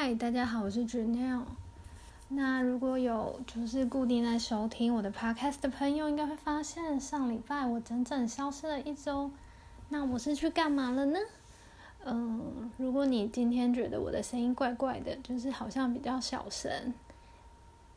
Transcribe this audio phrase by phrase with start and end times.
[0.00, 1.42] 嗨，大家好，我是 Janelle。
[2.28, 9.28] 那如果有就是固定在收听我的 podcast 的朋友，应该会发现上礼拜我整整消失了一周。
[9.88, 11.18] 那我是去干嘛了呢？
[12.04, 16.94] 嗯，如果你今天觉得我的声音怪怪的，就是好像比较小声，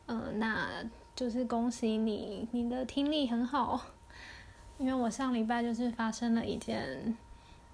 [0.06, 0.84] 嗯，那
[1.14, 3.80] 就是恭喜你，你的听力很好。
[4.76, 7.16] 因为我上礼拜就是发生了一件。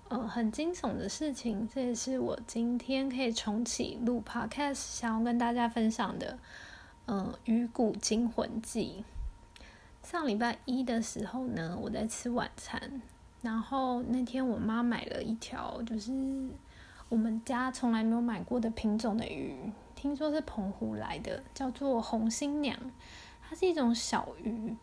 [0.08, 6.38] 呃，很惊悚的事情，这也是我今天可以重启录 podcast 想要跟大家分享的。
[7.04, 9.04] 嗯，《鱼骨惊魂记》。
[10.08, 13.02] 上礼拜一的时候呢，我在吃晚餐，
[13.42, 16.10] 然后那天我妈买了一条，就是
[17.10, 22.78] 我们家从来没有买过的品种的鱼，听说是澎湖来的，叫做红新娘，
[23.46, 24.74] 它是一种小鱼。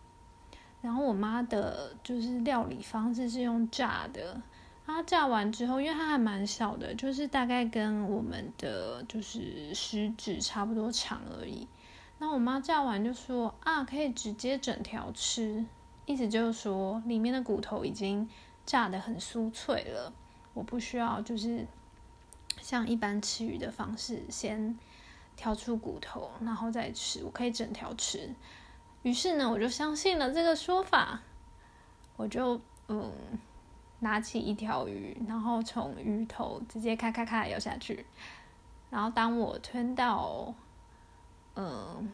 [0.83, 4.39] 然后我妈的就是料理方式是用炸的。
[4.87, 11.67] 它炸完之后，因为它还蛮小的，就是大概跟我们的就是食指差不多长而已。
[12.19, 15.65] 那我妈炸完就说啊，可以直接整条吃，
[16.05, 18.29] 意思就是说里面的骨头已经
[18.65, 20.13] 炸得很酥脆了，
[20.53, 21.65] 我不需要就是
[22.61, 24.77] 像一般吃鱼的方式，先
[25.35, 28.29] 挑出骨头然后再吃，我可以整条吃。
[29.01, 31.21] 于是呢，我就相信了这个说法，
[32.17, 33.11] 我就嗯。
[34.05, 38.05] 拿起一条鱼，然后从鱼头直接咔咔咔咬下去。
[38.91, 40.53] 然后当我吞到
[41.55, 42.07] 嗯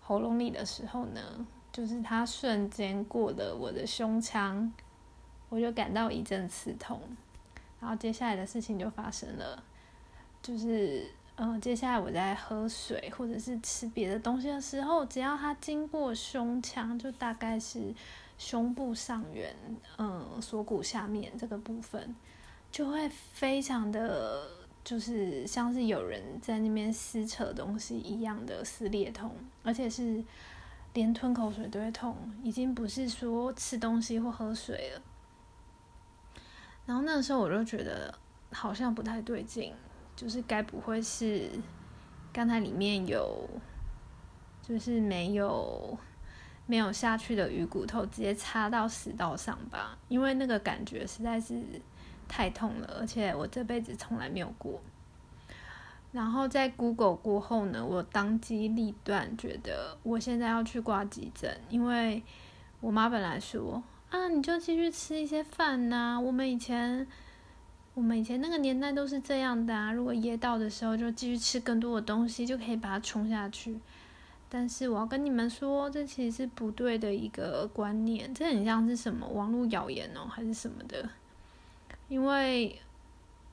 [0.00, 4.72] 喉咙里的时候呢，就是它瞬间过了我的胸腔，
[5.48, 7.00] 我就感到一阵刺痛。
[7.78, 9.62] 然后接下来的事情就发生了，
[10.42, 17.94] 就是嗯，接下来我在喝水或者是吃别的东西的时候，只要它经过胸腔，就大概是。
[18.40, 19.54] 胸部上缘，
[19.98, 22.16] 嗯，锁骨下面这个部分，
[22.72, 24.48] 就会非常的，
[24.82, 29.30] 就是像是有人在那边撕扯东西一样的撕裂痛，
[29.62, 30.24] 而且是
[30.94, 35.02] 连吞口水都会痛，已经不是说吃东西或喝水了。
[36.86, 38.18] 然后那时候我就觉得
[38.50, 39.74] 好像不太对劲，
[40.16, 41.50] 就是该不会是
[42.32, 43.46] 刚才里面有，
[44.62, 45.98] 就是没有。
[46.70, 51.60] 没有下去的鱼骨头直接插到食道上吧，因为那个感觉实在是
[52.28, 54.80] 太痛了，而且我这辈子从来没有过。
[56.12, 62.22] 然后在 Google 过后呢，我当机立断觉得我现在要去挂急诊，因为
[62.80, 67.04] 我妈本来说啊，你就继续吃一些饭呐，我们以前
[67.94, 73.76] 我们以前那个年代都是这样的啊，如果噎到的时候就继续吃更多的东西，就可以把它冲下去。
[74.52, 81.08] 但是我要跟你们说，这其实是不对的一个观念，这很像是什么网络谣言哦，还是什么的？
[82.08, 82.76] 因为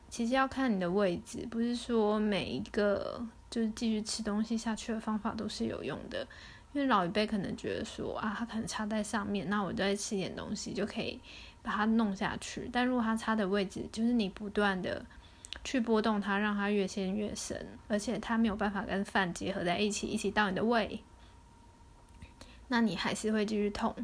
[0.09, 6.28] 其实要看你的位置，不是说每一个就是继续吃东西下去的方法都是有用的。
[6.74, 11.19] 因为老一辈可能觉得说啊，它可能插在上面，那我再吃点东西就可以
[11.62, 12.68] 把它弄下去。
[12.74, 15.06] 但如果它插的位置就是你不断的。
[15.63, 21.00] 去波动它，让它越陷越深，而且它没有办法跟饭结合在一起，一起到你的胃，
[22.69, 23.95] 那你还是会继续痛。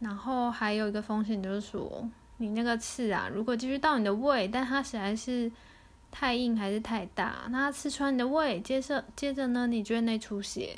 [0.00, 5.50] 然后还有一个风险就是说，你那个刺啊，如果继续到你的胃，但它实在是
[6.10, 10.76] 太硬还是太大，那刺穿你的胃，接着接着呢，你觉得内出血，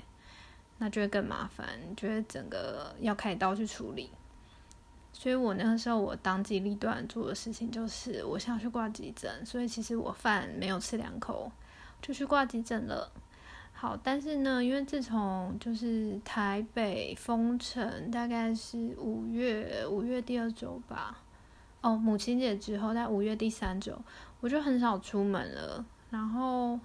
[0.78, 4.10] 那就会更麻烦，你觉得整个要开刀去处理。
[5.18, 9.44] 所以我那个时候，我当机立断做的事情就是，我想去挂急诊。
[9.46, 11.50] 所以其实我饭没有吃两口，
[12.02, 13.10] 就去挂急诊了。
[13.72, 21.22] 好，但是呢，因为自从就是台北封城，大概是五月五月第二周吧，
[21.80, 23.98] 哦，母亲节之后，在五月第三周，
[24.40, 25.82] 我就很少出门了。
[26.10, 26.78] 然后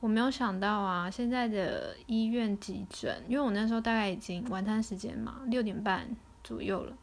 [0.00, 6.08] 我没有想到啊，现在的医院急诊，因为我那时候大概已经晚餐时间嘛，六点半
[6.42, 6.96] 左右了。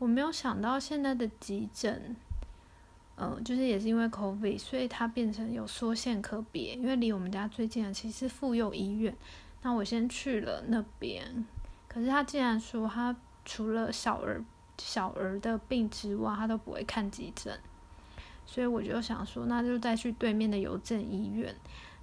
[0.00, 2.16] 我没有想到现在的急诊，
[3.16, 6.74] 嗯，就是也是因为 COVID，所以它变成有缩线可别。
[6.74, 9.14] 因为离我们家最近的其实是妇幼医院，
[9.60, 11.44] 那我先去了那边。
[11.86, 13.14] 可是他竟然说他
[13.44, 14.42] 除了小儿
[14.78, 17.60] 小儿的病之外，他都不会看急诊。
[18.46, 21.54] 所以我就想说，那就再去对面的邮政医院。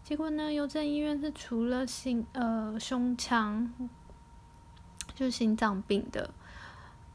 [0.04, 3.74] 结果呢，邮政医院是除了心呃胸腔，
[5.16, 6.30] 就是心脏病的。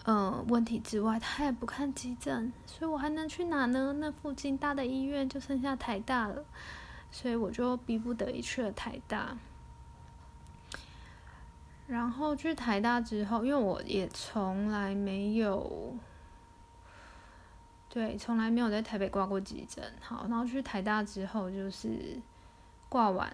[0.04, 3.92] 嗯，问题之外，他也不看急诊，所以我还能去哪呢？
[4.00, 6.44] 那附近大的医院就剩下台大了，
[7.12, 9.36] 所以我就逼不得已去了台大。
[11.86, 15.94] 然后去台大之后，因为我也从来没有，
[17.88, 19.84] 对，从来没有在台北挂过急诊。
[20.00, 22.18] 好，然后去台大之后，就是
[22.88, 23.32] 挂完，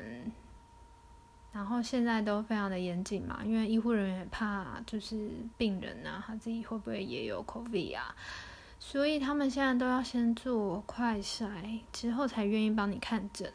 [1.52, 8.14] 然后现在都非常的严谨嘛，因为医护人员怕就是病人啊，他自己会不会也有 COVID 啊，
[8.78, 13.52] 所以他们现在都要先做快筛，之后才愿意帮你看诊。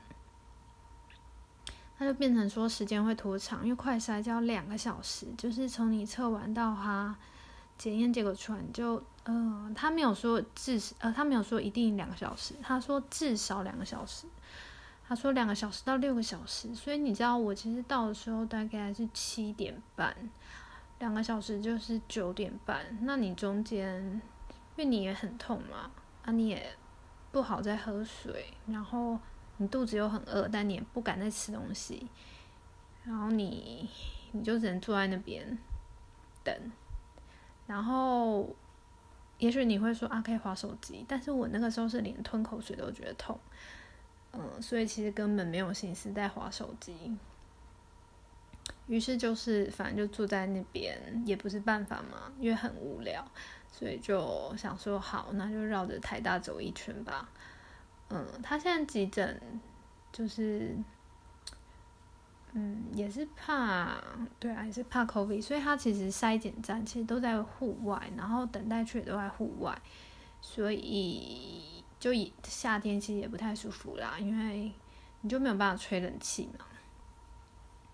[1.99, 7.15] 那就变成说时间会拖长，因为快筛就要两个小时，就是从你测完到他
[7.77, 14.25] 检验结果出来，就呃，他没有说至呃，他没有说一定两个小时，他说至少两个小时，
[15.07, 20.15] 他说两个小时到六个小时，所以你知道我其实到的时候大概是七点半，
[20.99, 25.91] 两个小时就是九点半，那你中间因为你也很痛嘛，
[26.23, 26.75] 啊你也
[27.31, 29.19] 不好再喝水，然后。
[29.57, 32.07] 你肚子又很饿，但你也不敢再吃东西，
[33.03, 33.87] 然后你
[34.31, 35.57] 你就只能坐在那边
[36.43, 36.71] 等，
[37.67, 38.49] 然后
[39.37, 43.39] 也许你会说啊可以划手机，但是我那个时候是连吞口水都觉得痛，
[44.33, 47.15] 嗯，所以其实根本没有心思在划手机，
[48.87, 53.23] 于是就是反正就坐在那边也不是办法嘛，因为很无聊，
[53.71, 57.29] 所以就想说好，那就绕着台大走一圈吧。
[58.09, 59.39] 嗯，他现在急诊
[60.11, 60.75] 就是，
[62.53, 63.97] 嗯，也是怕，
[64.39, 69.79] 对啊，也是怕 COVID，所以他其实筛检站其实都在户外，然后等待区也都在户外，
[70.41, 74.69] 所以就以夏天其实也不太舒服啦，因为
[75.21, 76.65] 你就没有办法吹冷气嘛。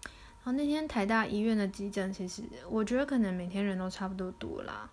[0.03, 4.89] 然后那天台大医院的急诊，其实我觉得可能每天人都差不多多啦。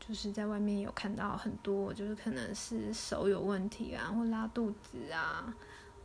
[0.00, 5.54] 就是在外面有看到很多，就是可能是手有问题啊，或拉肚子啊，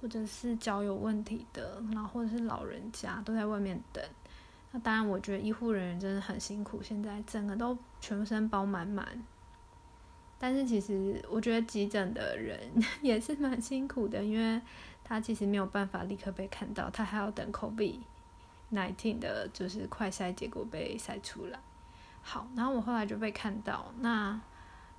[0.01, 4.03] 或者是脚有问题的，然后或者是老人家都在外面等。
[4.71, 9.23] 那当然，我觉得医护人员真的很辛苦，现在整个都全身包满满。
[10.43, 12.59] 但是其实我觉得急诊的人
[13.01, 14.61] 也是蛮辛苦的，因为
[15.01, 17.99] 他其实没有办法立刻被看到，他还要等 COVID
[18.73, 21.57] nineteen 的就是快筛结果被筛出来。
[22.21, 24.37] 好，然后我后来就被看到，那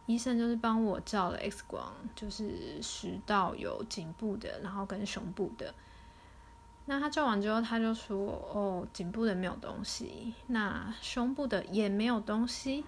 [0.07, 5.75] 医生就是帮我照了 X 光，就是食道有颈部的，然后跟胸部的。
[6.87, 8.17] 那他照完之后，他就说
[8.51, 12.83] ：“哦，颈部的没有东西，那胸部的也没有东西。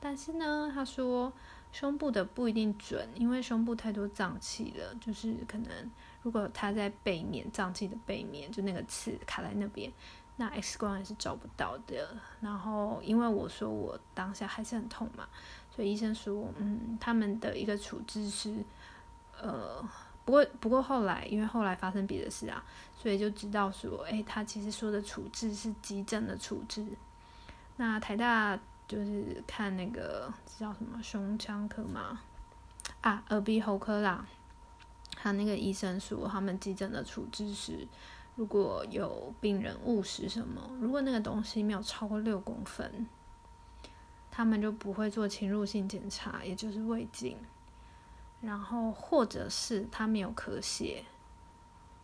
[0.00, 1.32] 但是呢，他说
[1.74, 5.90] 胸部的不一定准，因为胸部太多脏器了，就是可能
[6.22, 9.92] 如果他在背面脏器的背面，就那个刺卡在那边。”
[10.36, 12.08] 那 X 光也是找不到的，
[12.40, 15.28] 然后因为我说我当下还是很痛嘛，
[15.74, 18.56] 所以医生说，嗯，他们的一个处置是，
[19.40, 19.80] 呃，
[20.24, 22.64] 不过不过后来因为后来发生别的事啊，
[22.96, 26.84] 所以就知道说，哎，他其实说的处置是急诊的处置。
[27.76, 32.20] 那台大就是看那个叫什么胸腔科嘛，
[33.00, 34.26] 啊，耳鼻喉科啦，
[35.16, 37.86] 他那个医生说他们急诊的处置是。
[38.36, 43.06] 如果有病人误食什么，如果那个东西没有超过六公分，
[44.28, 47.38] 他们就不会做侵入性检查，也就是胃镜。
[48.40, 51.04] 然后或者是他没有咳血，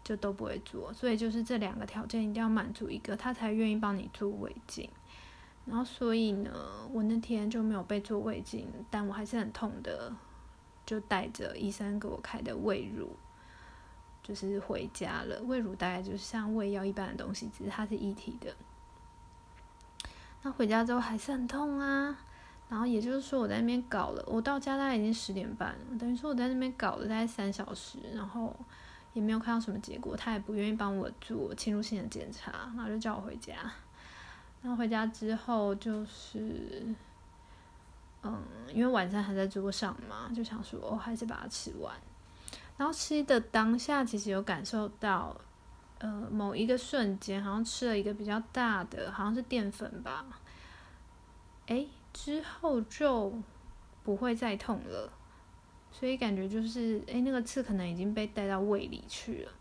[0.04, 0.92] 就都不会做。
[0.92, 4.88] 所以就是这两个条件一定要满足一个，他才愿意帮你做胃镜。
[5.66, 6.50] 然后所以呢，
[6.92, 10.12] 我那天就没有被做胃镜，但我还是很痛的，
[10.84, 13.10] 就带着医生给我开的胃乳。
[14.22, 18.54] 就是回家了，胃乳大概就是像胃药一般的东西，只是它是一体的。
[20.42, 22.16] 那回家之后还是很痛啊，
[22.68, 28.54] 然后也就是说我在那边搞了，我到家大概已经十点半，等于说我在那边搞了大概三小时，然后
[29.14, 33.54] 也没有看到什么结果，他也不愿意帮我做侵入性的检查，然后就叫我回家。
[34.62, 36.94] 然后回家之后就是，
[38.22, 38.42] 嗯，
[38.74, 41.94] 因为晚餐还在桌上嘛，就想说我还是把它吃完。
[42.76, 45.34] 然后吃的当下，其实有感受到，
[45.98, 50.26] 呃，某一个瞬间，好像吃了一个比较大的，好像是淀粉吧。
[51.66, 53.32] 哎，之后就
[54.02, 55.12] 不会再痛了，
[55.90, 59.52] 所以感觉就是，哎，那个刺可能已经被带到胃里去了。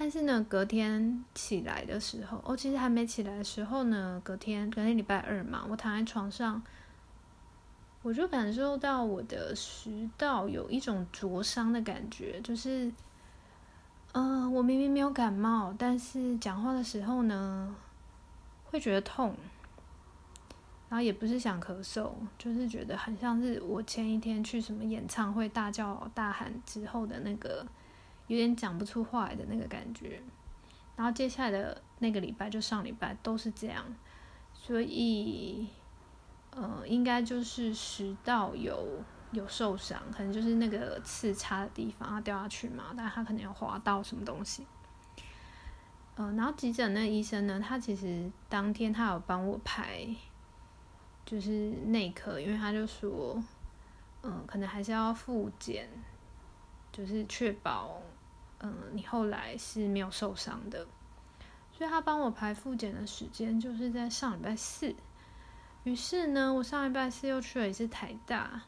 [0.00, 6.62] 但是呢，隔天起来的时候，哦，其实还没起来的时候呢，隔天，隔天礼拜二嘛，我躺在床上。
[8.00, 12.90] 我就感受到我的食道有一种灼伤的感觉，就是，
[14.12, 17.76] 嗯，我明明没有感冒，但是讲话的时候呢，
[18.70, 19.36] 会觉得痛，
[20.88, 27.66] 然后也不是想咳嗽，就是觉得很像是我前一天去什么演唱会大叫大喊之后的那个，
[28.30, 30.22] 有点讲不出话来的那个感觉，
[30.96, 33.84] 然后接下来的那个礼拜就上礼拜都是这样，
[34.54, 35.68] 所以。
[36.52, 38.84] 呃，应该就是食道有
[39.30, 44.66] 有受伤，可能就是那个刺插的地方它掉下去嘛，但他可能有划到什么东西。
[46.16, 50.04] 嗯，然后急诊那医生呢，他其实当天他有帮我排，
[51.24, 53.40] 就是内科，因为他就说，
[54.24, 55.88] 嗯，可能还是要复检，
[56.90, 58.02] 就是确保，
[58.60, 60.86] 嗯，你后来是没有受伤的。
[61.72, 64.94] 所以他帮我排复检的时间就是在上礼拜四。
[65.84, 68.62] 于是呢，我上礼拜四又去了一次台大。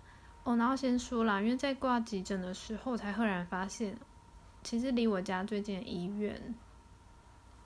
[0.45, 3.97] 哦，然后先说啦，因为在挂急诊的时候，才赫然发现，
[4.65, 6.55] 其实离我家最近的医院，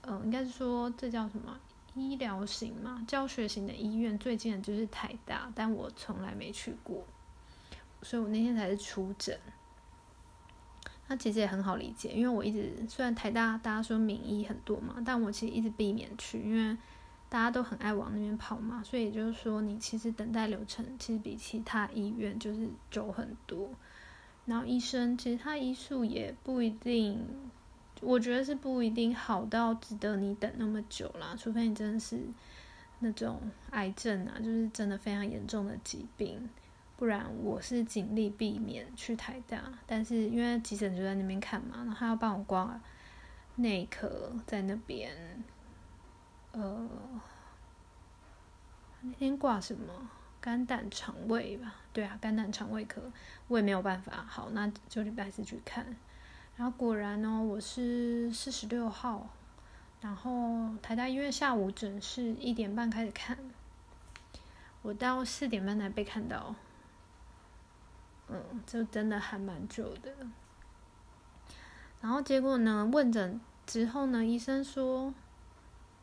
[0.02, 1.58] 嗯，应该是说这叫什么
[1.94, 7.02] 医疗型嘛，教学型的医院最近的就是台大，但我从来没去过，
[8.02, 9.40] 所以我那天才是出诊。
[11.08, 16.76] 那其实也很好理解，因为我一直虽然台大大家说名医很多嘛，但我其实一直避免去，因为。
[17.28, 23.68] 大家都很爱往那边跑嘛，所以也就是说，你其实等待流程其实比其他医院就是久很多。
[24.44, 27.20] 然后医生其实他医术也不一定，
[28.00, 32.20] 我觉得是不一定好到值得你等那么久啦，除非你真的是
[33.00, 36.48] 那种癌症啊，就是真的非常严重的疾病，
[36.96, 39.62] 不然我是尽力避免去台大。
[39.86, 42.80] 但是因为急诊就在那边看嘛，然后他要帮我挂
[43.56, 45.44] 内科在那边。
[46.52, 46.88] 呃，
[49.02, 50.08] 那天挂什么
[50.40, 51.74] 肝胆肠胃吧？
[51.92, 53.12] 对啊，肝胆肠胃科，
[53.48, 54.24] 我也没有办法。
[54.26, 55.84] 好，那就礼拜四去看。
[56.56, 59.28] 然后果然呢，我是四十六号，
[60.00, 63.36] 然后台大医院下午诊是一点半开始看，
[64.80, 66.54] 我到四点半才被看到。
[68.28, 70.10] 嗯，就真的还蛮久的。
[72.00, 75.12] 然后结果呢，问诊之后呢，医生说。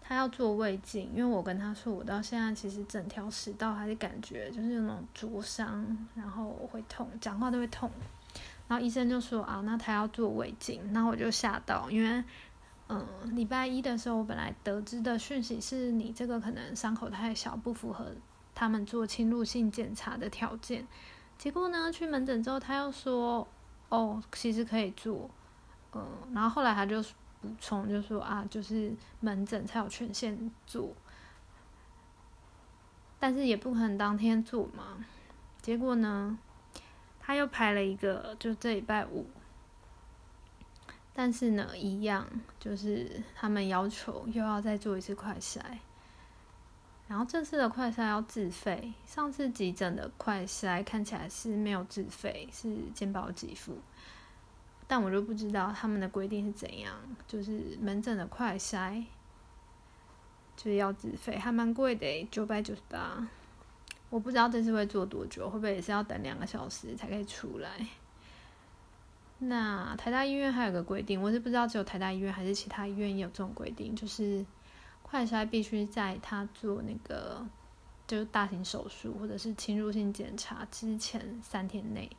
[0.05, 7.89] 他要做胃镜，因为我跟他说，我到现在其实整条食道还是感觉就是那种灼伤，然后会痛，讲话都会痛。
[8.67, 12.21] 然后医生就说啊，那他要做胃镜，然后我就吓到，因为
[12.89, 18.11] 嗯，礼拜一的时候我本来得知的讯息是你这个可能伤口太小，不符合
[18.53, 20.85] 他们做侵入性检查的条件。
[21.43, 23.45] 结果呢，去门诊之后他又说，
[23.89, 25.29] 哦，其实可以做，
[25.91, 27.03] 嗯，然后后来他就。
[27.41, 30.93] 补充就说啊，就是门诊才有权限做，
[33.19, 35.03] 但是也不可能当天做嘛。
[35.61, 36.39] 结果呢，
[37.19, 39.27] 他又排了一个，就这礼拜五，
[41.13, 42.25] 但是呢，一样
[42.57, 45.59] 就是他们要求又要再做一次快筛，
[47.13, 53.77] 然后这次的快筛要自费，上次急诊的快筛看起来是没有自费，是健保给付。
[54.87, 56.91] 但我就不知道他们的规定是怎样，
[57.27, 59.03] 就是门诊的快筛
[60.57, 63.27] 就是要自费，还蛮贵的，九百九十八。
[64.09, 67.85] 我不知道这次会做多久，会不会也是要等两个小时才可以出来？
[69.37, 74.43] 那台大医院还有个规定，我是不知道只有台大医院还是其他医院也有这种规定，就是
[75.13, 77.45] 快筛必须在他做那个
[78.07, 82.09] 就是大型手术或者是侵入性检查之前三天内。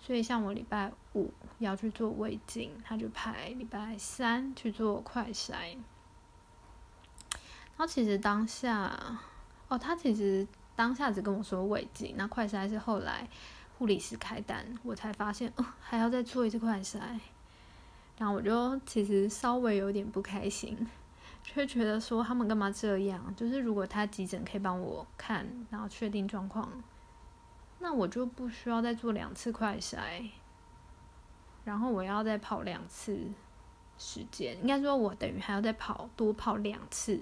[0.00, 5.52] 所以，像我礼拜五要去做胃镜，他就排礼拜三去做快筛。
[7.30, 9.20] 然后其实当下，
[9.68, 10.44] 哦，他其实
[10.74, 13.28] 当下只跟我说胃镜，那快筛是后来
[13.78, 16.98] 护理师开单，我才发现哦，还要再做一次快筛。
[18.18, 20.76] 然后我就其实稍微有点不开心，
[21.44, 23.34] 却觉得说他们干嘛这样？
[23.36, 26.70] 就是如果他急诊可以帮我看，然后确定状况。
[27.80, 30.30] 那我就不需要再做两次快筛，
[31.64, 33.18] 然后我要再跑两次
[33.98, 37.20] 时间，应该说我等于还要再跑多跑两次，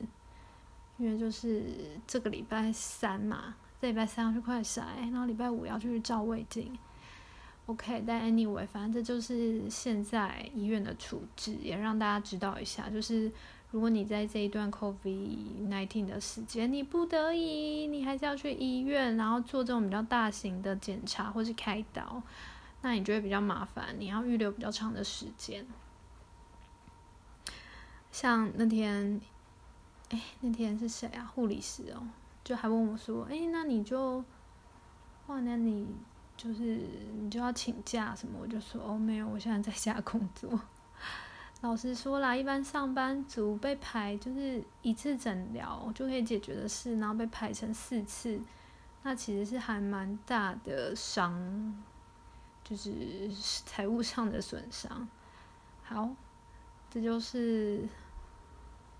[0.98, 6.78] 因为就是这个礼拜三嘛，这礼拜三要去快筛，然后礼拜五要去照胃镜。
[7.64, 13.32] OK，但 anyway，反正这就是现在医院的处置，也让大家知道一下，就是。
[13.72, 22.20] 如果你在这一段 COVID-19 的时间，你不得已，你还是要去医院，然后做这种比较大型的检查或是开刀，
[22.82, 25.64] 那你觉得比较麻烦，你要预留比较长的时间。
[28.10, 29.20] 像那天，
[30.08, 31.30] 哎，那天是谁啊？
[31.32, 32.02] 护理师哦，
[32.42, 34.24] 就还问我说，哎，那你就，
[35.28, 35.86] 哇，那你
[36.36, 36.80] 就是
[37.20, 38.36] 你就要请假什么？
[38.42, 40.58] 我就说，哦，没有，我现在在家工作。
[41.62, 48.40] 老实说啦，一般上班族被排就是一次诊疗就可以解决的事，然后被排成四次，
[49.02, 51.74] 那其实是还蛮大的伤，
[52.64, 53.30] 就是
[53.66, 55.06] 财务上的损伤。
[55.82, 56.08] 好，
[56.88, 57.86] 这就是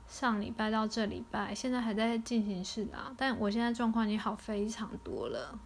[0.07, 5.59] 上礼拜到这礼拜，现在还在进行式啦，但我现在状况已经好非常多了。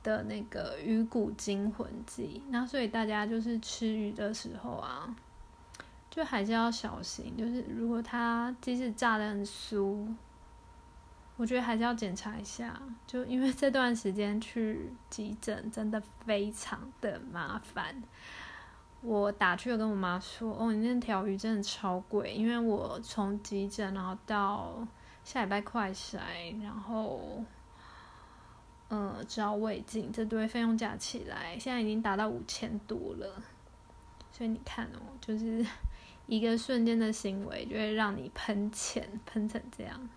[0.00, 5.14] 的那个鱼骨惊魂记，那所以大家就是吃鱼的时候啊，
[6.18, 10.04] 就还是要小心，就是如果它即使炸的很酥，
[11.36, 18.02] 我觉得还是要检查一下，就因为 这段时间去急诊真的非常的麻烦。
[19.00, 24.84] 我打去跟我妈说，哦，你那条鱼真的超贵，因为我从急诊然后到
[25.22, 26.18] 下礼拜快筛，
[26.60, 27.44] 然后，
[28.90, 33.40] 嗯，只要胃镜，这堆费用加起来，现在已经达到五千多了。
[34.38, 35.66] 所以你看哦，就是
[36.26, 40.08] 一个瞬间的行为，就会让你喷钱喷成这样。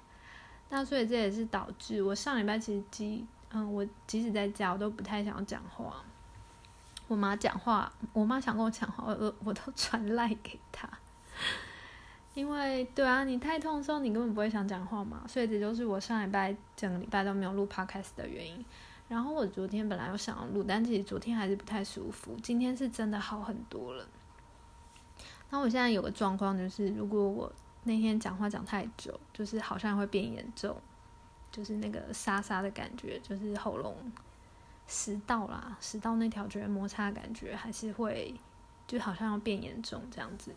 [0.69, 6.03] 那所以这也是导致我上礼拜其实即，嗯，我即使在家，我都不太想要讲话。
[7.07, 10.87] 我妈讲话，我妈想跟我讲话，我我都传赖给她，
[12.35, 18.63] 因为对啊，你太痛的时候，你根本不会想讲话嘛，所以这就是我上礼拜整个礼拜都没有录 podcast 的原因。
[19.11, 24.07] 然后我昨天本来有想要录，但其实昨天还是不太舒服，今天是真的好很多了。
[25.49, 27.51] 那我现在有个状况就是，如果我
[27.83, 30.81] 那天讲话讲太久，就是好像会变严重，
[31.51, 33.93] 就是那个沙沙的感觉，就是喉咙。
[34.87, 38.33] 食道啦，食道那条觉得摩擦感觉还是会，
[38.87, 40.55] 就好像要变严重这样子。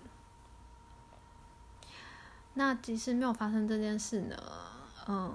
[2.55, 4.37] 那即使没有发生这件事呢，
[5.09, 5.33] 嗯，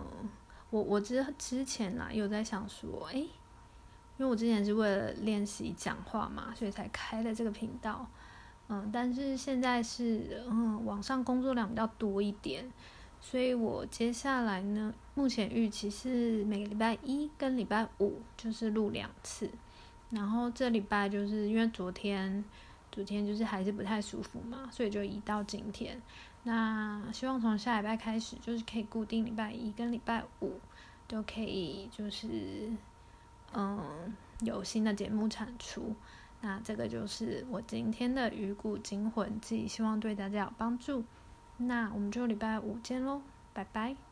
[0.70, 3.30] 我我之之前啦有在想说，哎，因
[4.18, 8.08] 为我之前是为了练习讲话嘛，所以才开了这个频道，
[8.68, 12.72] 嗯，但是现在是嗯网上工作量比较多一点。
[13.22, 19.50] 所以我接下来呢，目前预期是每个礼拜一跟礼拜五就是录两次，
[20.10, 22.42] 然后这礼拜就是因为昨天
[22.92, 26.02] 昨天就是还是不太舒服嘛，所以就移到今天。
[26.44, 30.60] 那希望从下礼拜开始，就是可以固定礼拜一跟礼拜五
[31.08, 32.72] 都可以，就是
[33.54, 35.96] 嗯有新的节目产出。
[36.42, 41.04] 那这个就是我今天的鱼骨惊魂记，希望对大家有帮助。
[41.58, 43.22] 那我们就礼拜五见喽，
[43.54, 44.09] 拜拜。